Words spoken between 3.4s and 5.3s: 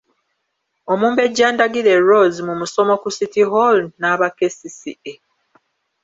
Hall n’aba KCCA.